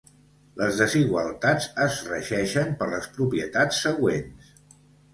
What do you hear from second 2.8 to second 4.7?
per les propietats següents.